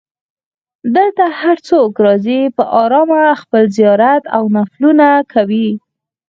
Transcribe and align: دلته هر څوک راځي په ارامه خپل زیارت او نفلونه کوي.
دلته 0.95 1.25
هر 1.41 1.57
څوک 1.69 1.91
راځي 2.05 2.41
په 2.55 2.63
ارامه 2.83 3.21
خپل 3.41 3.63
زیارت 3.77 4.23
او 4.35 4.43
نفلونه 4.55 5.07
کوي. 5.33 5.69